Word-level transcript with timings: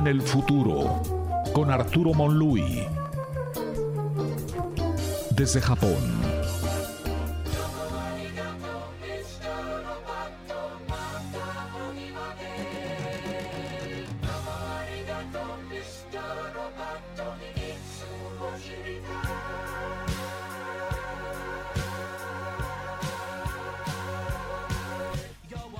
En 0.00 0.06
el 0.06 0.22
futuro 0.22 1.02
con 1.52 1.70
Arturo 1.70 2.14
Monlui. 2.14 2.86
Desde 5.32 5.60
Japón. 5.60 5.92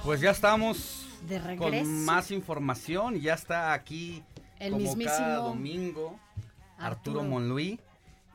Pues 0.04 0.20
ya 0.20 0.32
estamos 0.32 0.99
De 1.30 1.38
con 1.56 1.70
regreso. 1.70 1.84
más 1.90 2.30
información 2.30 3.20
ya 3.20 3.34
está 3.34 3.72
aquí 3.72 4.22
El 4.58 4.72
como 4.72 4.84
mismísimo 4.84 5.16
cada 5.16 5.36
domingo 5.36 6.18
Arturo, 6.76 7.20
Arturo. 7.20 7.22
Monluí, 7.24 7.78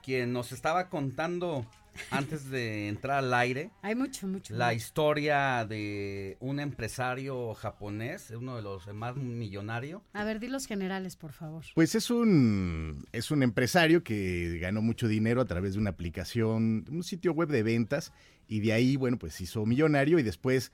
quien 0.04 0.32
nos 0.34 0.52
estaba 0.52 0.88
contando 0.90 1.66
antes 2.12 2.50
de 2.50 2.90
entrar 2.90 3.20
al 3.20 3.34
aire 3.34 3.70
Hay 3.82 3.96
mucho, 3.96 4.28
mucho. 4.28 4.54
la 4.54 4.68
mucho. 4.68 4.78
historia 4.78 5.66
de 5.66 6.36
un 6.42 6.60
empresario 6.60 7.54
japonés, 7.54 8.32
uno 8.32 8.58
de 8.58 8.62
los 8.62 8.86
más 8.94 9.16
millonarios. 9.16 10.02
A 10.14 10.24
ver, 10.26 10.40
di 10.40 10.48
los 10.48 10.68
generales, 10.68 11.16
por 11.16 11.32
favor. 11.32 11.64
Pues 11.74 11.96
es 11.96 12.10
un, 12.10 13.06
es 13.14 13.32
un 13.32 13.44
empresario 13.44 14.04
que 14.04 14.58
ganó 14.60 14.82
mucho 14.82 15.08
dinero 15.08 15.40
a 15.42 15.46
través 15.46 15.74
de 15.74 15.80
una 15.80 15.92
aplicación, 15.92 16.86
un 16.90 17.04
sitio 17.04 17.32
web 17.32 17.48
de 17.50 17.64
ventas, 17.64 18.12
y 18.48 18.60
de 18.60 18.74
ahí, 18.74 18.96
bueno, 18.98 19.18
pues 19.18 19.40
hizo 19.42 19.66
millonario 19.66 20.20
y 20.20 20.24
después 20.24 20.72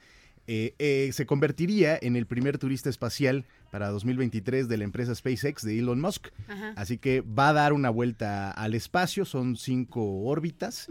eh, 0.47 0.73
eh, 0.79 1.09
se 1.13 1.25
convertiría 1.25 1.97
en 2.01 2.15
el 2.15 2.25
primer 2.25 2.57
turista 2.57 2.89
espacial 2.89 3.45
para 3.71 3.89
2023 3.89 4.67
de 4.67 4.77
la 4.77 4.83
empresa 4.83 5.15
SpaceX 5.15 5.63
de 5.63 5.79
Elon 5.79 6.01
Musk. 6.01 6.27
Ajá. 6.47 6.73
Así 6.75 6.97
que 6.97 7.21
va 7.21 7.49
a 7.49 7.53
dar 7.53 7.73
una 7.73 7.89
vuelta 7.89 8.51
al 8.51 8.73
espacio, 8.73 9.23
son 9.25 9.55
cinco 9.55 10.23
órbitas, 10.25 10.87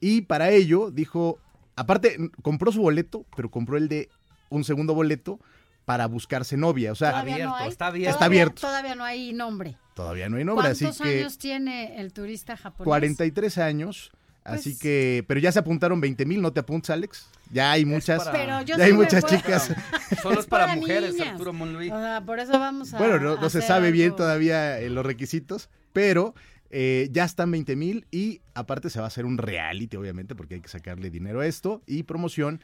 y 0.00 0.22
para 0.22 0.50
ello 0.50 0.90
dijo, 0.90 1.38
aparte, 1.76 2.16
compró 2.42 2.70
su 2.72 2.82
boleto, 2.82 3.26
pero 3.34 3.50
compró 3.50 3.76
el 3.76 3.88
de 3.88 4.08
un 4.48 4.64
segundo 4.64 4.94
boleto 4.94 5.40
para 5.84 6.06
buscarse 6.06 6.56
novia. 6.56 6.92
O 6.92 6.94
sea, 6.94 7.10
Todavía 7.10 7.34
abierto, 7.34 7.50
no 7.56 7.56
hay. 7.64 7.68
está 7.68 7.86
abierto. 7.88 8.10
Está 8.10 8.18
Todavía- 8.18 8.42
abierto. 8.42 8.60
Todavía 8.60 8.94
no 8.94 9.04
hay 9.04 9.32
nombre. 9.32 9.76
todavía 9.94 10.28
no 10.28 10.36
hay 10.36 10.44
nombre, 10.44 10.68
así 10.68 10.84
¿Cuántos 10.84 11.02
que... 11.06 11.18
años 11.20 11.38
tiene 11.38 12.00
el 12.00 12.12
turista 12.12 12.56
japonés? 12.56 12.84
43 12.84 13.58
años. 13.58 14.12
Así 14.52 14.70
Pues- 14.70 14.80
que, 14.80 15.24
pero 15.28 15.40
ya 15.40 15.52
se 15.52 15.58
apuntaron 15.58 16.00
20 16.00 16.24
mil, 16.26 16.40
¿no 16.42 16.52
te 16.52 16.60
apuntas, 16.60 16.90
Alex? 16.90 17.28
Ya 17.52 17.72
hay 17.72 17.84
muchas. 17.84 18.24
para- 18.24 18.32
Pero 18.32 18.60
yo 18.62 18.76
ya 18.76 18.84
hay 18.84 18.90
sí 18.90 18.96
muchas 18.96 19.22
puedo- 19.24 19.36
chicas. 19.36 19.70
Solo 20.22 20.40
es 20.40 20.46
para, 20.46 20.66
para 20.66 20.76
mujeres, 20.78 21.14
niñas. 21.14 21.28
Arturo 21.32 21.52
Monluí. 21.52 21.90
O 21.90 21.98
sea, 22.00 22.20
por 22.24 22.38
eso 22.40 22.52
vamos 22.58 22.94
a. 22.94 22.98
Bueno, 22.98 23.18
no, 23.18 23.36
no 23.40 23.50
se 23.50 23.62
sabe 23.62 23.90
bien 23.90 24.14
todavía 24.16 24.78
eh, 24.80 24.88
los 24.90 25.04
requisitos, 25.04 25.68
pero 25.92 26.34
eh, 26.70 27.08
ya 27.10 27.24
están 27.24 27.50
20 27.50 27.74
mil 27.76 28.06
y 28.10 28.40
aparte 28.54 28.90
se 28.90 28.98
va 29.00 29.06
a 29.06 29.08
hacer 29.08 29.24
un 29.24 29.38
reality, 29.38 29.96
obviamente, 29.96 30.34
porque 30.34 30.54
hay 30.54 30.60
que 30.60 30.68
sacarle 30.68 31.10
dinero 31.10 31.40
a 31.40 31.46
esto 31.46 31.82
y 31.86 32.04
promoción. 32.04 32.60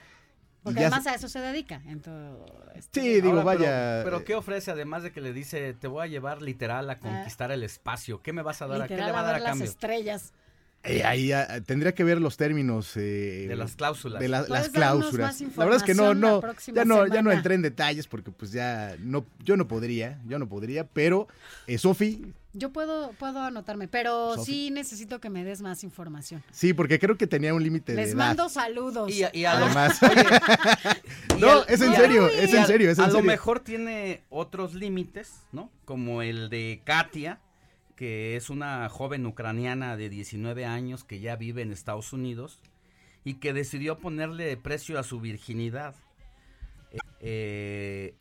Porque 0.62 0.80
además 0.80 1.04
se- 1.04 1.10
a 1.10 1.14
eso 1.14 1.28
se 1.28 1.38
dedica. 1.40 1.80
En 1.86 2.00
todo 2.00 2.44
esto. 2.74 3.00
Sí, 3.00 3.20
digo, 3.20 3.30
Ahora, 3.40 3.44
vaya. 3.44 4.00
Pero, 4.04 4.18
eh, 4.18 4.24
¿qué 4.24 4.34
ofrece 4.34 4.72
además 4.72 5.04
de 5.04 5.12
que 5.12 5.20
le 5.20 5.32
dice, 5.32 5.74
te 5.74 5.86
voy 5.86 6.02
a 6.02 6.06
llevar 6.08 6.42
literal 6.42 6.90
a 6.90 6.98
conquistar 6.98 7.52
el 7.52 7.62
espacio? 7.62 8.20
¿Qué 8.20 8.32
me 8.32 8.42
vas 8.42 8.62
a 8.62 8.66
dar? 8.66 8.82
¿A 8.82 8.86
¿Qué 8.88 8.94
Literal, 8.94 9.06
le 9.06 9.12
va 9.12 9.20
a 9.20 9.22
dar 9.22 9.32
ver 9.34 9.42
a 9.42 9.44
las 9.44 9.50
cambio? 9.52 9.68
estrellas. 9.70 10.32
Eh, 10.86 11.04
ahí 11.04 11.32
ah, 11.32 11.60
tendría 11.64 11.94
que 11.94 12.04
ver 12.04 12.20
los 12.20 12.36
términos 12.36 12.96
eh, 12.96 13.46
De 13.48 13.56
las 13.56 13.76
cláusulas. 13.76 14.20
de 14.20 14.28
la- 14.28 14.44
¿Puedes 14.44 14.64
las 14.64 14.68
cláusulas. 14.70 15.40
más 15.42 15.56
La 15.56 15.64
verdad 15.64 15.76
es 15.80 15.82
que 15.82 15.94
no, 15.94 16.14
no, 16.14 16.40
ya 16.74 16.84
no, 16.84 17.06
ya 17.06 17.22
no 17.22 17.32
entré 17.32 17.54
en 17.54 17.62
detalles 17.62 18.06
porque 18.06 18.30
pues 18.30 18.52
ya 18.52 18.96
no, 19.00 19.26
yo 19.44 19.56
no 19.56 19.66
podría, 19.68 20.20
yo 20.26 20.38
no 20.38 20.48
podría, 20.48 20.86
pero 20.86 21.28
eh, 21.66 21.78
Sofi, 21.78 22.32
Yo 22.52 22.72
puedo, 22.72 23.10
puedo 23.18 23.40
anotarme, 23.40 23.86
pero 23.88 24.42
sí 24.42 24.70
necesito 24.70 25.20
que 25.20 25.28
me 25.28 25.44
des 25.44 25.60
más 25.60 25.84
información. 25.84 26.42
sí, 26.52 26.72
porque 26.72 26.98
creo 26.98 27.16
que 27.18 27.26
tenía 27.26 27.52
un 27.52 27.62
límite 27.62 27.92
de 27.92 28.00
Les 28.02 28.08
edad. 28.10 28.16
mando 28.28 28.48
saludos. 28.48 29.10
Y, 29.12 29.24
y 29.38 29.44
a 29.44 29.58
lo 29.60 29.66
Además. 29.66 29.98
y 31.36 31.40
No, 31.40 31.50
al- 31.50 31.64
es 31.68 31.80
en 31.82 31.94
serio, 31.94 32.28
es 32.28 32.54
en 32.54 32.66
serio, 32.66 32.90
es 32.90 32.98
en 32.98 33.04
a 33.04 33.08
lo 33.08 33.22
mejor 33.22 33.60
tiene 33.60 34.22
otros 34.30 34.72
límites, 34.74 35.32
¿no? 35.52 35.70
Como 35.84 36.22
el 36.22 36.48
de 36.48 36.80
Katia, 36.84 37.40
que 37.96 38.36
es 38.36 38.50
una 38.50 38.88
joven 38.88 39.26
ucraniana 39.26 39.96
de 39.96 40.10
19 40.10 40.66
años 40.66 41.02
que 41.02 41.18
ya 41.18 41.34
vive 41.36 41.62
en 41.62 41.72
Estados 41.72 42.12
Unidos 42.12 42.60
y 43.24 43.34
que 43.34 43.52
decidió 43.52 43.98
ponerle 43.98 44.56
precio 44.56 44.98
a 44.98 45.02
su 45.02 45.18
virginidad. 45.20 45.94
Eh, 47.20 48.14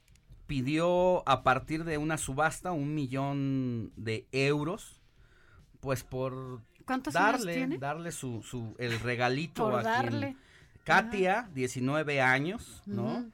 pidió 0.47 1.27
a 1.27 1.43
partir 1.43 1.83
de 1.83 1.97
una 1.97 2.17
subasta 2.17 2.71
un 2.71 2.95
millón 2.95 3.91
de 3.97 4.25
euros, 4.31 5.01
pues 5.81 6.03
por 6.03 6.61
¿Cuántos 6.85 7.15
años 7.15 7.45
darle, 7.45 7.77
darle 7.77 8.11
su, 8.11 8.41
su 8.43 8.75
el 8.79 8.99
regalito 8.99 9.69
Por 9.69 9.85
a 9.85 10.01
quien-. 10.01 10.37
Katia, 10.85 11.49
19 11.53 12.21
años, 12.21 12.83
¿no? 12.85 13.25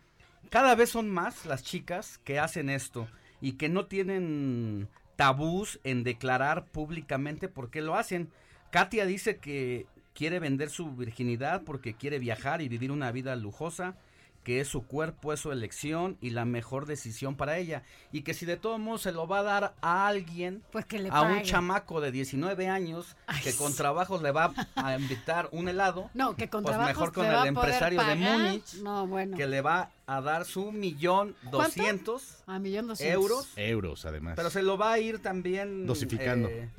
Cada 0.50 0.74
vez 0.74 0.90
son 0.90 1.10
más 1.10 1.46
las 1.46 1.64
chicas 1.64 2.18
que 2.24 2.40
hacen 2.40 2.70
esto 2.70 3.08
y 3.42 3.54
que 3.54 3.68
no 3.68 3.88
tienen 3.88 4.88
tabús 5.16 5.80
en 5.84 6.04
declarar 6.04 6.66
públicamente 6.66 7.48
por 7.48 7.70
qué 7.70 7.82
lo 7.82 7.96
hacen. 7.96 8.30
Katia 8.72 9.06
dice 9.06 9.38
que 9.38 9.86
quiere 10.14 10.40
vender 10.40 10.70
su 10.70 10.96
virginidad 10.96 11.64
porque 11.64 11.94
quiere 11.94 12.20
viajar 12.20 12.62
y 12.62 12.70
vivir 12.70 12.92
una 12.92 13.12
vida 13.12 13.36
lujosa, 13.36 13.96
que 14.44 14.60
es 14.60 14.68
su 14.68 14.88
cuerpo, 14.88 15.34
es 15.34 15.40
su 15.40 15.52
elección 15.52 16.18
y 16.20 16.32
la 16.32 16.46
mejor 16.46 16.86
decisión 16.88 17.36
para 17.36 17.58
ella. 17.58 17.84
Y 18.12 18.22
que 18.24 18.34
si 18.34 18.46
de 18.46 18.58
todos 18.58 18.80
modos 18.80 19.02
se 19.04 19.12
lo 19.12 19.28
va 19.28 19.40
a 19.40 19.44
dar 19.44 19.74
a 19.82 20.08
alguien, 20.08 20.64
Pues 20.72 20.86
que 20.86 20.98
le 21.00 21.10
a 21.12 21.22
un 21.22 21.44
chamaco 21.44 22.02
de 22.02 22.12
19 22.12 22.68
años, 22.68 23.16
Ay, 23.28 23.42
que 23.44 23.54
con 23.56 23.72
sí. 23.72 23.78
trabajos 23.78 24.22
le 24.24 24.32
va 24.32 24.54
a 24.76 24.98
invitar 24.98 25.48
un 25.52 25.70
helado, 25.70 26.10
No, 26.16 26.36
que 26.36 26.50
con 26.50 26.64
Pues 26.64 26.74
trabajos 26.76 26.96
mejor 26.96 27.14
con 27.14 27.26
el 27.26 27.32
va 27.32 27.36
a 27.36 27.40
poder 27.42 27.48
empresario 27.56 28.04
de. 28.04 28.16
Múnich, 28.16 28.74
No, 28.82 29.06
bueno. 29.08 29.38
que 29.38 29.46
le 29.48 29.62
va 29.62 29.92
a 30.08 30.22
dar 30.22 30.46
su 30.46 30.72
millón 30.72 31.36
doscientos 31.52 32.44
A 32.48 32.58
millón 32.60 32.88
doscientos. 32.88 33.22
euros, 33.24 33.48
Euros, 33.56 34.06
además. 34.06 34.34
pero 34.36 34.50
se 34.50 34.62
lo 34.64 34.78
va 34.78 34.94
a 34.94 35.00
ir 35.00 35.20
también... 35.22 35.86
Dosificando. 35.86 36.50
eh, 36.50 36.70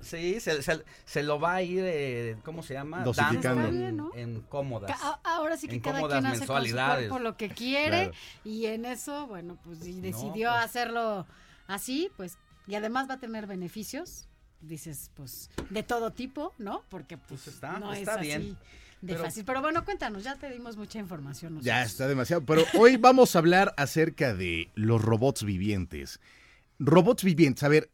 sí, 0.00 0.40
se, 0.40 0.62
se- 0.62 0.84
se 1.04 1.22
lo 1.22 1.38
va 1.40 1.54
a 1.56 1.62
ir, 1.62 1.82
eh, 1.84 2.36
¿cómo 2.44 2.62
se 2.62 2.74
llama? 2.74 3.02
Dosificando. 3.04 3.68
En, 3.68 4.02
en 4.14 4.40
cómodas. 4.42 4.90
Ca- 4.98 5.20
Ahora 5.24 5.56
sí 5.56 5.68
que 5.68 5.76
en 5.76 5.80
cada 5.80 5.96
cómodas 6.00 6.20
quien 6.20 6.26
hace 6.32 6.46
con 6.46 6.66
su 6.66 6.74
cuerpo 6.74 7.18
lo 7.18 7.36
que 7.36 7.48
quiere 7.50 7.88
Claro. 8.08 8.12
y 8.44 8.66
en 8.66 8.84
eso, 8.84 9.26
bueno, 9.26 9.58
pues 9.64 9.86
y 9.86 10.00
decidió 10.00 10.50
pues. 10.50 10.64
hacerlo 10.64 11.26
así, 11.66 12.10
pues 12.16 12.36
y 12.66 12.74
además 12.74 13.08
va 13.08 13.14
a 13.14 13.20
tener 13.20 13.46
beneficios, 13.46 14.28
dices, 14.60 15.10
pues 15.14 15.50
de 15.70 15.82
todo 15.82 16.12
tipo, 16.12 16.54
¿no? 16.58 16.82
Porque 16.88 17.16
pues, 17.16 17.42
Pues 17.44 17.54
está- 17.54 17.78
no 17.78 17.92
está 17.92 18.14
es 18.16 18.20
bien. 18.20 18.40
así 18.42 18.56
de 19.00 19.14
Pero- 19.14 19.24
fácil. 19.24 19.44
Pero 19.46 19.60
bueno, 19.62 19.84
cuéntanos, 19.84 20.22
ya 20.24 20.36
te 20.36 20.50
dimos 20.50 20.76
mucha 20.76 20.98
información. 20.98 21.58
Ya 21.62 21.82
está 21.82 22.06
demasiado. 22.06 22.44
Pero 22.44 22.64
hoy 22.78 22.96
vamos 22.98 23.34
a 23.34 23.38
hablar 23.38 23.72
acerca 23.78 24.34
de 24.34 24.70
los 24.74 25.00
robots 25.02 25.42
vivientes. 25.42 26.20
Robots 26.78 27.24
vivientes, 27.24 27.62
a 27.62 27.68
ver, 27.68 27.90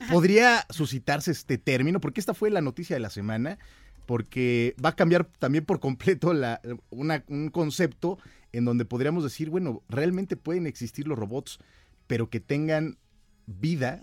¿podría 0.10 0.66
suscitarse 0.70 1.30
este 1.30 1.58
término? 1.58 2.00
Porque 2.00 2.20
esta 2.20 2.34
fue 2.34 2.50
la 2.50 2.60
noticia 2.60 2.96
de 2.96 3.00
la 3.00 3.10
semana, 3.10 3.58
porque 4.06 4.74
va 4.84 4.90
a 4.90 4.96
cambiar 4.96 5.24
también 5.38 5.64
por 5.64 5.80
completo 5.80 6.32
la, 6.32 6.60
una- 6.90 7.24
un 7.28 7.48
concepto 7.50 8.18
en 8.52 8.64
donde 8.64 8.84
podríamos 8.84 9.22
decir, 9.22 9.50
bueno, 9.50 9.82
realmente 9.88 10.36
pueden 10.36 10.66
existir 10.66 11.06
los 11.06 11.18
robots, 11.18 11.58
pero 12.06 12.28
que 12.30 12.40
tengan 12.40 12.98
vida, 13.46 14.02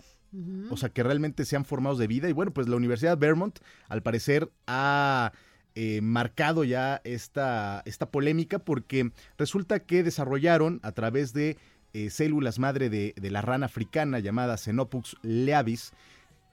o 0.70 0.76
sea, 0.76 0.90
que 0.90 1.02
realmente 1.02 1.44
sean 1.46 1.64
formados 1.64 1.98
de 1.98 2.06
vida. 2.06 2.28
Y 2.28 2.32
bueno, 2.32 2.52
pues 2.52 2.68
la 2.68 2.76
Universidad 2.76 3.16
de 3.18 3.26
Vermont, 3.26 3.58
al 3.88 4.02
parecer, 4.02 4.50
ha 4.66 5.32
eh, 5.74 6.00
marcado 6.02 6.64
ya 6.64 7.00
esta, 7.04 7.82
esta 7.86 8.10
polémica 8.10 8.58
porque 8.58 9.10
resulta 9.38 9.80
que 9.80 10.02
desarrollaron 10.02 10.80
a 10.82 10.92
través 10.92 11.32
de 11.32 11.56
eh, 11.98 12.10
células 12.10 12.60
madre 12.60 12.90
de, 12.90 13.12
de 13.20 13.30
la 13.30 13.42
rana 13.42 13.66
africana 13.66 14.20
llamada 14.20 14.56
Xenopus 14.56 15.16
leavis, 15.22 15.92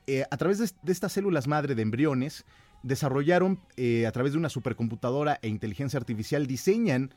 eh, 0.08 0.24
a 0.32 0.38
través 0.38 0.58
de, 0.58 0.70
de 0.82 0.92
estas 0.92 1.12
células 1.12 1.48
madre 1.48 1.76
de 1.76 1.84
embriones, 1.84 2.46
desarrollaron 2.82 3.60
eh, 3.78 4.08
a 4.08 4.12
través 4.12 4.32
de 4.32 4.40
una 4.40 4.50
supercomputadora 4.50 5.38
e 5.44 5.48
inteligencia 5.48 6.00
artificial, 6.00 6.48
diseñan 6.48 7.14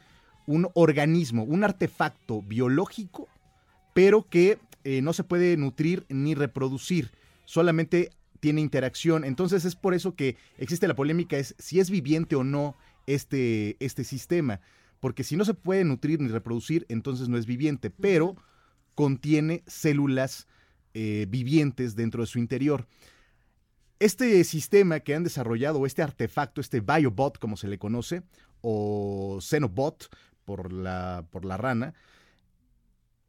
un 0.46 0.68
organismo, 0.74 1.42
un 1.44 1.64
artefacto 1.64 2.42
biológico, 2.42 3.28
pero 3.94 4.28
que 4.28 4.58
no 5.02 5.12
se 5.12 5.24
puede 5.24 5.54
nutrir 5.58 6.06
ni 6.08 6.34
reproducir, 6.34 7.10
solamente 7.44 8.10
tiene 8.40 8.62
interacción. 8.62 9.24
Entonces 9.24 9.66
es 9.66 9.74
por 9.76 9.92
eso 9.92 10.14
que 10.14 10.36
existe 10.56 10.88
la 10.88 10.94
polémica, 10.94 11.36
es 11.36 11.54
si 11.58 11.80
es 11.80 11.90
viviente 11.90 12.34
o 12.34 12.44
no 12.44 12.74
este, 13.06 13.76
este 13.80 14.04
sistema, 14.04 14.60
porque 15.00 15.24
si 15.24 15.36
no 15.36 15.44
se 15.44 15.54
puede 15.54 15.84
nutrir 15.84 16.20
ni 16.20 16.28
reproducir, 16.28 16.86
entonces 16.88 17.28
no 17.28 17.36
es 17.36 17.46
viviente, 17.46 17.90
pero 17.90 18.36
contiene 18.94 19.62
células 19.66 20.46
eh, 20.94 21.26
vivientes 21.28 21.94
dentro 21.94 22.22
de 22.22 22.26
su 22.26 22.38
interior. 22.38 22.86
Este 24.00 24.42
sistema 24.44 25.00
que 25.00 25.14
han 25.14 25.24
desarrollado, 25.24 25.86
este 25.86 26.02
artefacto, 26.02 26.60
este 26.60 26.80
biobot, 26.80 27.38
como 27.38 27.56
se 27.56 27.68
le 27.68 27.78
conoce, 27.78 28.22
o 28.60 29.38
Xenobot 29.40 30.08
por 30.44 30.72
la, 30.72 31.26
por 31.30 31.44
la 31.44 31.56
rana, 31.56 31.94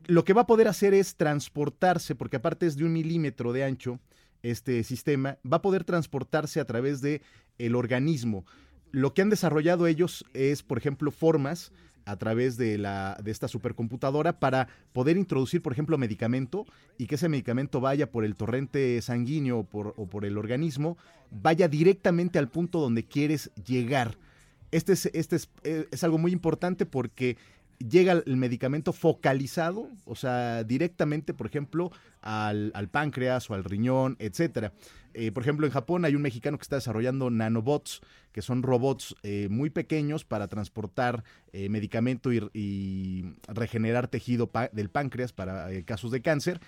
lo 0.06 0.24
que 0.24 0.34
va 0.34 0.42
a 0.42 0.48
poder 0.48 0.68
hacer 0.68 0.94
es 0.94 1.16
transportarse, 1.16 2.16
porque 2.16 2.38
aparte 2.38 2.66
es 2.66 2.78
de 2.78 2.86
un 2.86 2.94
milímetro 2.94 3.52
de 3.52 3.64
ancho, 3.64 4.00
este 4.42 4.84
sistema, 4.84 5.38
va 5.46 5.58
a 5.58 5.62
poder 5.62 5.84
transportarse 5.84 6.60
a 6.60 6.66
través 6.66 7.02
de 7.02 7.22
el 7.58 7.76
organismo. 7.76 8.46
Lo 8.92 9.14
que 9.14 9.22
han 9.22 9.30
desarrollado 9.30 9.88
ellos 9.88 10.26
es, 10.34 10.64
por 10.64 10.78
ejemplo, 10.78 11.12
formas 11.12 11.72
a 12.06 12.16
través 12.16 12.58
de, 12.58 12.78
la, 12.78 13.18
de 13.24 13.30
esta 13.30 13.48
supercomputadora 13.48 14.40
para 14.40 14.68
poder 14.94 15.16
introducir, 15.16 15.62
por 15.62 15.74
ejemplo, 15.74 15.98
medicamento 15.98 16.66
y 16.98 17.06
que 17.06 17.16
ese 17.16 17.30
medicamento 17.30 17.82
vaya 17.82 18.10
por 18.12 18.26
el 18.26 18.36
torrente 18.36 19.00
sanguíneo 19.02 19.60
o 19.60 19.64
por, 19.64 19.94
por 19.94 20.26
el 20.26 20.38
organismo, 20.38 20.98
vaya 21.30 21.68
directamente 21.68 22.40
al 22.40 22.50
punto 22.50 22.80
donde 22.80 23.06
quieres 23.06 23.52
llegar. 23.64 24.18
Este 24.72 24.94
es, 24.94 25.06
este 25.14 25.36
es, 25.36 25.50
eh, 25.64 25.88
es 25.92 26.04
algo 26.04 26.18
muy 26.18 26.32
importante 26.32 26.86
porque 26.86 27.38
llega 27.80 28.12
el 28.26 28.38
medicamento 28.38 28.94
focalizado, 28.94 29.90
o 30.06 30.16
sea, 30.16 30.64
directamente, 30.64 31.34
por 31.34 31.48
ejemplo, 31.48 31.92
al, 32.22 32.72
al 32.76 32.90
páncreas 32.90 33.50
o 33.50 33.54
al 33.54 33.64
riñón, 33.64 34.16
etcétera. 34.20 34.74
Eh, 35.14 35.32
por 35.32 35.44
ejemplo, 35.44 35.66
en 35.66 35.74
Japón 35.74 36.06
hay 36.06 36.16
un 36.16 36.22
mexicano 36.22 36.58
que 36.58 36.64
está 36.64 36.76
desarrollando 36.76 37.30
nanobots, 37.30 38.02
que 38.32 38.42
son 38.42 38.62
robots 38.62 39.16
eh, 39.24 39.48
muy 39.50 39.70
pequeños 39.70 40.24
para 40.24 40.48
transportar 40.48 41.24
eh, 41.52 41.68
medicamento 41.70 42.32
y, 42.32 42.48
y, 42.54 43.34
regenerar 43.48 44.08
tejido 44.08 44.52
del 44.72 44.90
páncreas 44.90 45.34
para 45.34 45.70
casos 45.84 46.12
de 46.12 46.22
cáncer. 46.22 46.60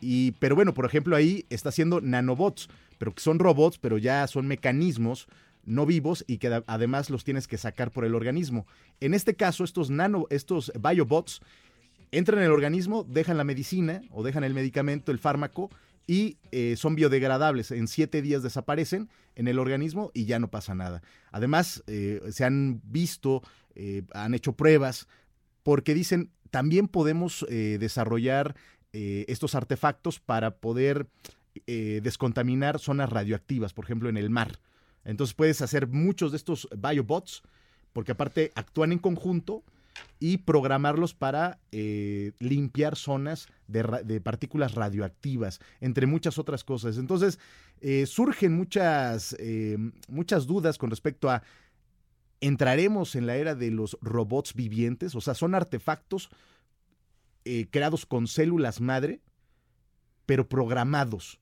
Y, 0.00 0.32
pero 0.32 0.54
bueno, 0.54 0.74
por 0.74 0.86
ejemplo, 0.86 1.16
ahí 1.16 1.44
está 1.50 1.70
haciendo 1.70 2.00
nanobots, 2.00 2.68
pero 2.98 3.14
que 3.14 3.20
son 3.20 3.40
robots, 3.40 3.78
pero 3.78 3.98
ya 3.98 4.26
son 4.28 4.46
mecanismos 4.46 5.26
no 5.68 5.86
vivos 5.86 6.24
y 6.26 6.38
que 6.38 6.62
además 6.66 7.10
los 7.10 7.24
tienes 7.24 7.46
que 7.46 7.58
sacar 7.58 7.90
por 7.90 8.04
el 8.04 8.14
organismo. 8.14 8.66
En 9.00 9.14
este 9.14 9.34
caso, 9.34 9.64
estos 9.64 9.90
nano, 9.90 10.26
estos 10.30 10.72
biobots 10.80 11.40
entran 12.10 12.38
en 12.38 12.46
el 12.46 12.52
organismo, 12.52 13.04
dejan 13.04 13.36
la 13.36 13.44
medicina 13.44 14.00
o 14.10 14.22
dejan 14.22 14.44
el 14.44 14.54
medicamento, 14.54 15.12
el 15.12 15.18
fármaco, 15.18 15.70
y 16.08 16.38
eh, 16.52 16.74
son 16.76 16.96
biodegradables. 16.96 17.70
En 17.70 17.86
siete 17.86 18.22
días 18.22 18.42
desaparecen 18.42 19.10
en 19.36 19.46
el 19.46 19.58
organismo 19.58 20.10
y 20.14 20.24
ya 20.24 20.38
no 20.38 20.48
pasa 20.48 20.74
nada. 20.74 21.02
Además, 21.30 21.84
eh, 21.86 22.20
se 22.30 22.44
han 22.44 22.80
visto, 22.82 23.42
eh, 23.74 24.02
han 24.14 24.34
hecho 24.34 24.54
pruebas, 24.54 25.06
porque 25.62 25.92
dicen, 25.92 26.30
también 26.50 26.88
podemos 26.88 27.44
desarrollar 27.50 28.56
estos 28.90 29.54
artefactos 29.54 30.18
para 30.18 30.56
poder 30.56 31.08
descontaminar 31.66 32.78
zonas 32.78 33.10
radioactivas, 33.10 33.74
por 33.74 33.84
ejemplo, 33.84 34.08
en 34.08 34.16
el 34.16 34.30
mar. 34.30 34.60
Entonces 35.08 35.32
puedes 35.34 35.62
hacer 35.62 35.86
muchos 35.88 36.32
de 36.32 36.36
estos 36.36 36.68
biobots, 36.76 37.42
porque 37.94 38.12
aparte 38.12 38.52
actúan 38.54 38.92
en 38.92 38.98
conjunto 38.98 39.64
y 40.20 40.36
programarlos 40.36 41.14
para 41.14 41.58
eh, 41.72 42.32
limpiar 42.40 42.94
zonas 42.94 43.48
de, 43.68 44.20
partículas 44.20 44.74
radioactivas, 44.74 45.60
entre 45.80 46.06
muchas 46.06 46.38
otras 46.38 46.62
cosas. 46.62 46.98
Entonces 46.98 47.38
eh, 47.80 48.04
surgen 48.04 48.54
muchas, 48.54 49.34
eh, 49.38 49.78
muchas 50.08 50.46
dudas 50.46 50.76
con 50.76 50.90
respecto 50.90 51.30
a, 51.30 51.42
¿entraremos 52.42 53.14
en 53.14 53.26
la 53.26 53.36
era 53.36 53.54
de 53.54 53.70
los 53.70 53.96
robots 54.02 54.52
vivientes? 54.52 55.14
O 55.14 55.22
sea, 55.22 55.34
son 55.34 55.54
artefactos 55.54 56.28
creados 57.70 58.04
con 58.04 58.26
células 58.26 58.78
madre, 58.82 59.22
pero 60.26 60.46
programados. 60.46 61.40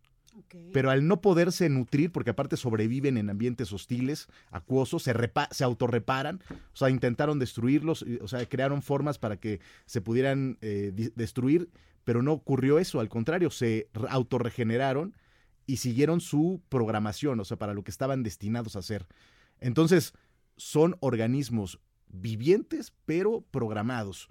Pero 0.72 0.90
al 0.90 1.06
no 1.06 1.20
poderse 1.20 1.68
nutrir, 1.68 2.12
porque 2.12 2.30
aparte 2.30 2.56
sobreviven 2.56 3.16
en 3.16 3.30
ambientes 3.30 3.72
hostiles, 3.72 4.28
acuosos, 4.50 5.02
se, 5.02 5.14
se 5.50 5.64
autorreparan, 5.64 6.40
o 6.50 6.76
sea, 6.76 6.90
intentaron 6.90 7.38
destruirlos, 7.38 8.04
o 8.20 8.28
sea, 8.28 8.44
crearon 8.46 8.82
formas 8.82 9.18
para 9.18 9.38
que 9.38 9.60
se 9.86 10.00
pudieran 10.00 10.58
eh, 10.60 11.10
destruir, 11.14 11.70
pero 12.04 12.22
no 12.22 12.32
ocurrió 12.32 12.78
eso, 12.78 13.00
al 13.00 13.08
contrario, 13.08 13.50
se 13.50 13.88
autorregeneraron 14.08 15.14
y 15.66 15.78
siguieron 15.78 16.20
su 16.20 16.62
programación, 16.68 17.40
o 17.40 17.44
sea, 17.44 17.56
para 17.56 17.74
lo 17.74 17.82
que 17.82 17.90
estaban 17.90 18.22
destinados 18.22 18.76
a 18.76 18.80
hacer. 18.80 19.06
Entonces, 19.60 20.12
son 20.56 20.96
organismos 21.00 21.80
vivientes, 22.08 22.92
pero 23.04 23.44
programados. 23.50 24.28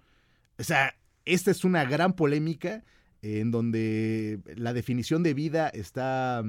O 0.58 0.64
sea, 0.64 0.96
esta 1.26 1.52
es 1.52 1.66
una 1.66 1.86
gran 1.86 2.14
polémica 2.14 2.84
en 3.26 3.52
donde 3.52 4.40
la 4.56 4.74
definición 4.74 5.24
de 5.24 5.34
vida 5.34 5.70
está 5.70 6.44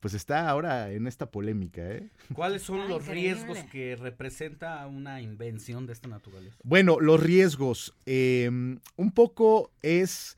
pues 0.00 0.12
está 0.12 0.50
ahora 0.50 0.92
en 0.92 1.06
esta 1.06 1.30
polémica. 1.30 1.80
¿eh? 1.80 2.10
¿Cuáles 2.34 2.60
son 2.60 2.82
Ay, 2.82 2.88
los 2.88 3.04
increíble. 3.04 3.34
riesgos 3.34 3.58
que 3.72 3.96
representa 3.96 4.86
una 4.86 5.22
invención 5.22 5.86
de 5.86 5.94
esta 5.94 6.08
naturaleza? 6.08 6.58
Bueno, 6.62 7.00
los 7.00 7.22
riesgos, 7.22 7.94
eh, 8.04 8.50
un 8.96 9.10
poco 9.12 9.70
es, 9.80 10.36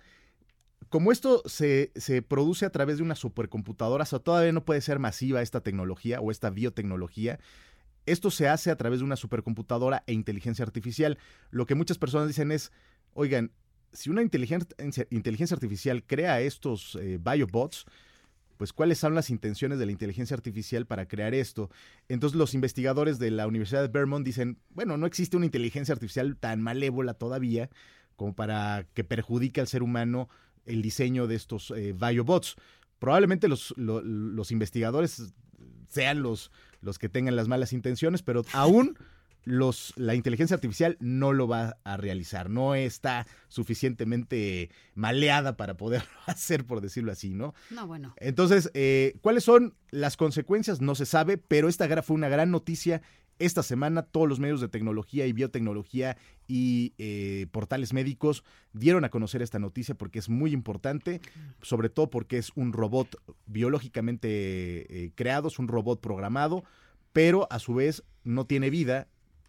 como 0.89 1.11
esto 1.11 1.43
se, 1.47 1.91
se, 1.97 2.23
produce 2.23 2.65
a 2.65 2.71
través 2.71 2.99
de 2.99 3.03
una 3.03 3.17
supercomputadora, 3.17 4.05
o 4.05 4.07
sea, 4.07 4.21
todavía 4.21 4.53
no 4.53 4.65
puede 4.65 4.81
ser 4.83 5.01
masiva 5.01 5.43
esta 5.43 5.63
tecnología 5.63 6.21
o 6.21 6.31
esta 6.31 6.51
biotecnología. 6.51 7.41
Esto 8.07 8.31
se 8.31 8.47
hace 8.47 8.71
a 8.71 8.77
través 8.77 9.01
de 9.01 9.05
una 9.05 9.17
supercomputadora 9.17 10.05
e 10.07 10.13
inteligencia 10.13 10.65
artificial. 10.65 11.19
Lo 11.51 11.67
que 11.67 11.75
muchas 11.75 11.99
personas 11.99 12.29
dicen 12.29 12.53
es, 12.53 12.71
oigan, 13.15 13.51
si 13.97 14.11
una 14.11 14.23
inteligencia, 14.23 15.55
artificial 15.55 16.05
crea 16.05 16.41
estos 16.41 16.97
eh, 16.97 17.19
biobots, 17.21 17.87
pues 18.57 18.73
cuáles 18.73 18.99
son 18.99 19.15
las 19.15 19.31
intenciones 19.31 19.79
de 19.79 19.87
la 19.87 19.93
inteligencia 19.93 20.35
artificial 20.35 20.87
para 20.87 21.07
crear 21.07 21.35
esto. 21.35 21.71
Entonces 22.09 22.39
los 22.39 22.55
investigadores 22.55 23.19
de 23.19 23.31
la 23.31 23.47
Universidad 23.47 23.83
de 23.83 23.89
Vermont 23.89 24.25
dicen, 24.25 24.59
bueno, 24.71 24.97
no 24.97 25.07
existe 25.07 25.37
una 25.37 25.47
inteligencia 25.47 25.93
artificial 25.93 26.37
tan 26.37 26.63
malévola 26.63 27.15
todavía 27.15 27.69
como 28.17 28.35
para 28.35 28.87
que 28.95 29.05
perjudique 29.05 29.61
al 29.61 29.69
ser 29.69 29.83
humano 29.83 30.29
el 30.65 30.83
diseño 30.83 31.27
de 31.27 31.35
estos 31.35 31.71
eh, 31.71 31.93
biobots. 31.93 32.57
Probablemente 32.99 33.47
los, 33.49 33.75
lo, 33.77 34.01
los 34.01 34.51
investigadores 34.51 35.35
sean 35.89 36.23
los 36.23 36.51
que 36.99 37.09
tengan 37.09 37.37
las 37.37 37.49
malas 37.49 37.73
intenciones, 37.73 38.23
pero 38.23 38.43
aún 38.53 38.99
los, 39.47 39.95
la 39.97 40.17
inteligencia 40.17 40.55
artificial 40.55 40.97
no 40.99 41.33
lo 41.33 41.47
va 41.47 41.79
a 41.85 41.97
realizar, 41.97 42.51
no 42.51 42.75
está 42.75 43.27
suficientemente 43.47 44.71
maleada 44.95 45.57
para 45.57 45.77
poderlo 45.77 46.09
hacer, 46.27 46.67
por 46.67 46.81
decirlo 46.81 47.13
así, 47.13 47.33
¿no? 47.33 47.55
No, 47.71 47.87
bueno. 47.87 48.13
Entonces, 48.19 48.71
eh, 48.75 49.17
¿cuáles 49.23 49.45
son 49.45 49.75
las 49.91 50.17
consecuencias? 50.17 50.81
No 50.81 50.97
se 50.97 51.07
sabe, 51.07 51.39
pero 51.39 51.69
esta 51.69 51.87
fue 52.03 52.17
una 52.17 52.29
gran 52.29 52.51
noticia. 52.51 53.03
Esta 53.39 53.63
semana 53.63 54.03
todos 54.03 54.29
los 54.29 54.41
medios 54.41 54.61
de 54.61 54.69
tecnología 54.69 55.27
y 55.27 55.33
biotecnología 55.33 56.17
y 56.49 56.95
eh, 56.99 57.47
portales 57.53 57.93
médicos 57.93 58.43
dieron 58.73 59.05
a 59.05 59.11
conocer 59.11 59.43
esta 59.43 59.61
noticia 59.61 59.95
porque 59.95 60.19
es 60.19 60.29
muy 60.29 60.53
importante, 60.53 61.21
sobre 61.63 61.89
todo 61.89 62.11
porque 62.11 62.39
es 62.39 62.51
un 62.57 62.73
robot 62.73 63.23
biológicamente 63.47 65.05
eh, 65.05 65.13
creado, 65.15 65.49
es 65.49 65.59
un 65.61 65.69
robot 65.69 66.01
programado, 66.01 66.65
pero 67.13 67.47
a 67.51 67.61
su 67.61 67.75
vez 67.75 68.03
no 68.25 68.47
tiene 68.47 68.71
vida 68.71 69.07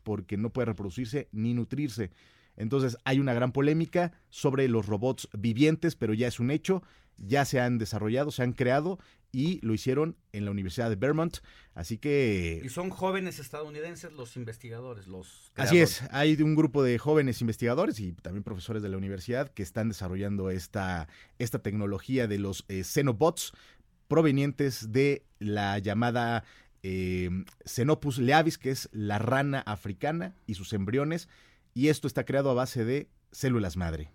porque 0.07 0.37
no 0.37 0.53
puede 0.53 0.67
reproducirse 0.67 1.27
ni 1.33 1.53
nutrirse. 1.53 2.11
Entonces 2.55 2.95
hay 3.03 3.19
una 3.19 3.33
gran 3.33 3.51
polémica 3.51 4.13
sobre 4.29 4.69
los 4.69 4.85
robots 4.85 5.27
vivientes, 5.37 5.97
pero 5.97 6.13
ya 6.13 6.29
es 6.29 6.39
un 6.39 6.49
hecho, 6.49 6.81
ya 7.17 7.43
se 7.43 7.59
han 7.59 7.77
desarrollado, 7.77 8.31
se 8.31 8.41
han 8.41 8.53
creado 8.53 8.99
y 9.33 9.59
lo 9.65 9.73
hicieron 9.73 10.15
en 10.31 10.45
la 10.45 10.51
Universidad 10.51 10.89
de 10.89 10.95
Vermont, 10.95 11.39
así 11.73 11.97
que... 11.97 12.61
Y 12.63 12.69
son 12.69 12.89
jóvenes 12.89 13.39
estadounidenses 13.39 14.13
los 14.13 14.37
investigadores, 14.37 15.07
los... 15.07 15.51
Creadores. 15.53 15.91
Así 15.91 16.05
es, 16.05 16.09
hay 16.13 16.41
un 16.41 16.55
grupo 16.55 16.83
de 16.83 16.97
jóvenes 16.97 17.41
investigadores 17.41 17.99
y 17.99 18.13
también 18.13 18.43
profesores 18.43 18.81
de 18.81 18.87
la 18.87 18.95
universidad 18.95 19.49
que 19.49 19.61
están 19.61 19.89
desarrollando 19.89 20.49
esta, 20.49 21.09
esta 21.37 21.59
tecnología 21.59 22.27
de 22.27 22.39
los 22.39 22.63
eh, 22.69 22.85
Xenobots 22.85 23.51
provenientes 24.07 24.93
de 24.93 25.25
la 25.39 25.79
llamada 25.79 26.45
eh, 26.89 27.29
Xenopus 27.65 28.17
leavis, 28.17 28.57
que 28.57 28.71
es 28.71 28.87
la 28.93 29.17
rana 29.19 29.59
africana 29.65 30.35
y 30.45 30.53
sus 30.53 30.71
embriones, 30.73 31.27
y 31.73 31.89
esto 31.89 32.07
está 32.07 32.23
creado 32.23 32.49
a 32.49 32.53
base 32.53 32.85
de 32.85 33.09
células 33.31 33.75
madre. 33.75 34.09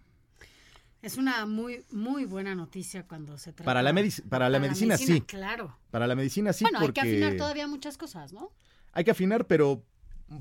Es 1.02 1.16
una 1.16 1.46
muy 1.46 1.84
muy 1.90 2.24
buena 2.24 2.54
noticia 2.54 3.02
cuando 3.08 3.36
se 3.36 3.52
trata 3.52 3.64
para 3.64 3.82
la, 3.82 3.92
para, 3.92 4.08
para 4.28 4.48
la 4.48 4.58
medicina, 4.60 4.94
medicina, 4.94 5.16
sí. 5.16 5.20
Claro. 5.22 5.76
Para 5.90 6.06
la 6.06 6.14
medicina 6.14 6.52
sí. 6.52 6.64
Bueno, 6.64 6.78
porque 6.80 7.00
hay 7.00 7.08
que 7.08 7.14
afinar 7.24 7.36
todavía 7.36 7.66
muchas 7.66 7.98
cosas, 7.98 8.32
¿no? 8.32 8.50
Hay 8.92 9.04
que 9.04 9.10
afinar, 9.10 9.46
pero 9.46 9.84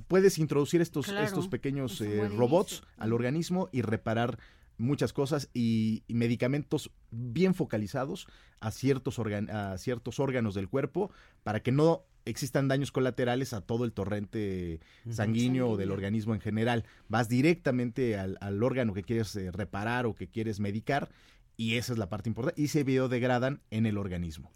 puedes 0.07 0.37
introducir 0.37 0.79
estos, 0.81 1.07
Claro, 1.07 1.25
estos 1.25 1.47
pequeños 1.47 1.99
es 2.01 2.07
eh, 2.07 2.29
robots 2.29 2.73
inicio. 2.73 2.87
al 2.97 3.13
organismo 3.13 3.69
y 3.71 3.81
reparar 3.81 4.37
muchas 4.77 5.13
cosas 5.13 5.49
y, 5.53 6.03
y 6.07 6.13
medicamentos 6.13 6.91
bien 7.11 7.53
focalizados 7.55 8.27
a 8.59 8.69
ciertos, 8.71 9.19
organ- 9.19 9.49
a 9.49 9.77
ciertos 9.77 10.19
órganos 10.19 10.53
del 10.55 10.69
cuerpo 10.69 11.11
para 11.43 11.61
que 11.61 11.71
no 11.71 12.03
existan 12.25 12.67
daños 12.67 12.91
colaterales 12.91 13.53
a 13.53 13.61
todo 13.61 13.85
el 13.85 13.93
torrente 13.93 14.79
sanguíneo 15.09 15.69
o 15.69 15.77
del 15.77 15.91
organismo 15.91 16.33
en 16.33 16.41
general. 16.41 16.85
Vas 17.07 17.29
directamente 17.29 18.17
al, 18.17 18.37
al 18.41 18.61
órgano 18.63 18.93
que 18.93 19.03
quieres 19.03 19.35
eh, 19.35 19.51
reparar 19.51 20.05
o 20.05 20.15
que 20.15 20.27
quieres 20.27 20.59
medicar 20.59 21.09
y 21.57 21.75
esa 21.75 21.93
es 21.93 21.99
la 21.99 22.09
parte 22.09 22.29
importante 22.29 22.61
y 22.61 22.67
se 22.67 22.83
biodegradan 22.83 23.61
en 23.69 23.85
el 23.85 23.97
organismo. 23.97 24.51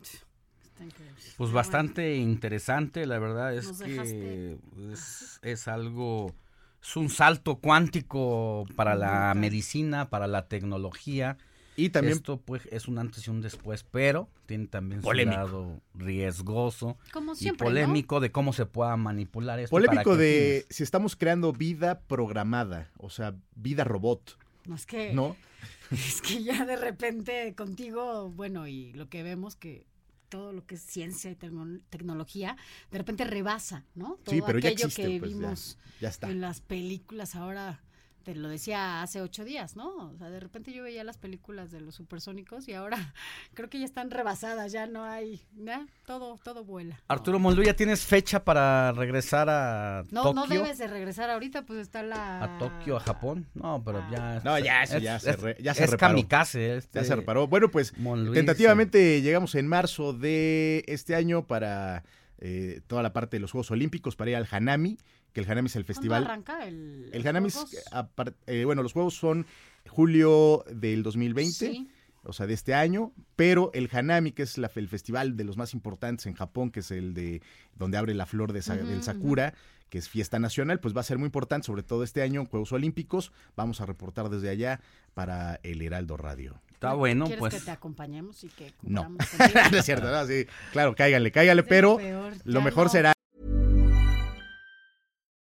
Pues 1.37 1.51
bastante 1.51 2.15
interesante, 2.15 3.05
la 3.05 3.19
verdad 3.19 3.53
es 3.55 3.67
Nos 3.67 3.81
que 3.81 4.57
es, 4.91 5.39
es 5.41 5.67
algo, 5.67 6.35
es 6.81 6.95
un 6.97 7.09
salto 7.09 7.57
cuántico 7.57 8.65
para 8.75 8.95
la 8.95 9.33
medicina, 9.35 10.09
para 10.09 10.27
la 10.27 10.47
tecnología. 10.47 11.37
Y 11.77 11.89
también 11.89 12.17
Esto 12.17 12.37
pues 12.37 12.65
es 12.71 12.87
un 12.87 12.97
antes 12.99 13.27
y 13.27 13.29
un 13.29 13.41
después, 13.41 13.83
pero 13.83 14.29
tiene 14.45 14.67
también 14.67 15.01
su 15.01 15.05
Polémico. 15.05 15.37
lado 15.37 15.81
riesgoso 15.93 16.97
Como 17.11 17.33
y 17.33 17.35
siempre, 17.35 17.65
¿no? 17.67 17.71
polémico 17.73 18.19
de 18.19 18.31
cómo 18.31 18.53
se 18.53 18.65
pueda 18.65 18.95
manipular 18.97 19.59
esto. 19.59 19.77
y 19.77 19.81
para 19.85 20.03
polémico 20.03 20.11
qué 20.17 20.17
de 20.23 20.65
si 20.69 20.83
estamos 20.83 21.15
creando 21.15 21.51
vida 21.53 21.99
programada, 22.01 22.89
o 22.97 23.09
sea, 23.09 23.35
vida 23.55 23.83
robot, 23.83 24.37
No, 24.67 24.75
es 24.75 24.85
que, 24.85 25.13
¿no? 25.13 25.35
es 25.91 26.21
que 26.21 26.43
ya 26.43 26.65
de 26.65 26.75
repente 26.77 27.53
contigo, 27.55 28.29
bueno, 28.31 28.67
y 28.67 28.93
lo 28.93 29.09
que 29.09 29.23
vemos 29.23 29.55
que 29.55 29.85
todo 30.29 30.53
lo 30.53 30.65
que 30.65 30.75
es 30.75 30.81
ciencia 30.81 31.29
y 31.29 31.35
tecno- 31.35 31.81
tecnología, 31.89 32.57
de 32.91 32.97
repente 32.97 33.25
rebasa, 33.25 33.83
¿no? 33.93 34.17
Todo 34.23 34.33
Sí, 34.35 34.41
pero 34.45 34.59
ya 34.59 34.69
aquello 34.69 34.87
existe, 34.87 35.03
que 35.13 35.19
pues, 35.19 35.31
ya. 35.31 35.37
vimos 35.37 35.77
Ya 36.01 36.09
está. 36.09 36.29
en 36.31 36.41
las 36.41 36.61
películas 36.61 37.35
ahora, 37.35 37.81
te 38.25 38.33
lo 38.35 38.49
decía 38.49 39.01
hace 39.03 39.21
ocho 39.21 39.45
días, 39.45 39.75
¿no? 39.75 40.09
O 40.11 40.17
sea, 40.17 40.29
de 40.31 40.39
repente 40.39 40.73
yo 40.73 40.83
veía 40.83 41.03
las 41.03 41.17
películas 41.19 41.69
de 41.71 41.79
los 41.79 41.93
supersónicos 41.95 42.67
y 42.67 42.73
ahora 42.73 43.13
creo 43.53 43.69
que 43.69 43.77
ya 43.79 43.85
están 43.85 44.09
rebasadas, 44.11 44.71
ya 44.71 44.87
no 44.87 45.05
hay, 45.05 45.41
ya, 45.55 45.85
todo, 46.07 46.39
todo 46.43 46.65
vuela. 46.65 46.99
Arturo 47.07 47.37
Mondú, 47.39 47.61
¿ya 47.61 47.75
tienes 47.75 48.01
fecha 48.03 48.43
para 48.43 48.91
regresar 48.93 49.47
a 49.49 50.03
No, 50.09 50.23
Tokio? 50.23 50.41
no 50.41 50.47
debes 50.47 50.77
de 50.79 50.87
regresar 50.87 51.29
ahorita, 51.29 51.61
pues 51.67 51.79
está 51.79 52.01
la... 52.01 52.43
¿A 52.43 52.57
Tokio, 52.57 52.97
a 52.97 52.99
Japón? 52.99 53.47
No, 53.53 53.81
pero 53.85 54.03
ya... 54.11 54.41
No, 54.43 54.57
ya, 54.57 54.81
eso 54.83 54.97
es- 54.97 55.03
ya 55.03 55.19
se 55.19 55.33
re- 55.37 55.57
ya 55.61 55.73
se 55.75 55.83
es 55.83 55.91
reparó. 55.91 56.11
kamikaze. 56.13 56.77
Este, 56.77 56.99
Ya 56.99 57.05
se 57.05 57.15
reparó. 57.15 57.47
Bueno, 57.47 57.69
pues 57.69 57.93
tentativamente 58.33 59.21
llegamos 59.21 59.55
en 59.55 59.67
marzo 59.67 60.13
de 60.13 60.83
este 60.87 61.15
año 61.15 61.45
para 61.45 62.03
eh, 62.39 62.81
toda 62.87 63.03
la 63.03 63.13
parte 63.13 63.37
de 63.37 63.41
los 63.41 63.51
Juegos 63.51 63.71
Olímpicos, 63.71 64.15
para 64.15 64.31
ir 64.31 64.35
al 64.35 64.47
Hanami, 64.49 64.97
que 65.35 65.41
el 65.41 65.51
Hanami 65.51 65.67
es 65.67 65.75
el 65.75 65.83
¿Cuándo 65.85 65.93
festival. 65.93 66.23
arranca 66.23 66.65
el 66.65 67.09
El 67.11 67.19
los 67.21 67.25
Hanami, 67.27 67.47
es, 67.49 67.53
juegos? 67.53 67.75
apar- 67.91 68.33
eh, 68.47 68.63
bueno, 68.65 68.81
los 68.81 68.93
Juegos 68.93 69.13
son 69.15 69.45
julio 69.89 70.63
del 70.73 71.03
2020. 71.03 71.51
Sí. 71.53 71.87
o 72.27 72.33
sea, 72.33 72.47
de 72.47 72.55
este 72.55 72.73
año, 72.73 73.11
pero 73.35 73.69
el 73.75 73.87
Hanami, 73.91 74.31
que 74.31 74.41
es 74.41 74.57
la- 74.57 74.71
el 74.75 74.87
festival 74.89 75.37
de 75.37 75.43
los 75.43 75.57
más 75.57 75.75
importantes 75.75 76.25
en 76.25 76.33
Japón, 76.33 76.71
que 76.71 76.79
es 76.79 76.89
el 76.89 77.13
de 77.13 77.43
donde 77.75 77.97
abre 77.97 78.15
la 78.15 78.25
flor 78.25 78.51
de 78.51 78.63
sa- 78.63 78.73
Ujú, 78.73 78.87
del 78.87 79.03
Sakura, 79.03 79.53
que 79.89 79.99
es 79.99 80.09
fiesta 80.09 80.39
nacional, 80.39 80.79
pues 80.79 80.95
va 80.97 81.01
a 81.01 81.03
ser 81.03 81.19
muy 81.19 81.27
importante, 81.27 81.67
sobre 81.67 81.83
todo 81.83 82.03
este 82.03 82.23
año, 82.23 82.45
Juegos 82.45 82.71
Olímpicos. 82.71 83.31
Vamos 83.55 83.79
a 83.79 83.85
reportar 83.85 84.29
desde 84.29 84.49
allá 84.49 84.79
para 85.13 85.59
el 85.61 85.81
Heraldo 85.83 86.17
Radio. 86.17 86.59
Está 86.73 86.93
bueno, 86.93 87.25
¿Quieres 87.25 87.39
pues... 87.39 87.53
que 87.53 87.59
te 87.61 87.71
acompañemos 87.71 88.43
y 88.43 88.47
que 88.49 88.73
No. 88.81 89.07
no 89.71 89.77
es 89.77 89.85
cierto, 89.85 90.09
no, 90.09 90.25
sí, 90.25 90.47
claro, 90.71 90.95
cáiganle, 90.95 91.31
cáiganle, 91.31 91.61
Es 91.61 91.67
pero 91.67 91.97
peor, 91.97 92.33
lo 92.43 92.61
mejor 92.61 92.85
no. 92.87 92.91
será 92.91 93.13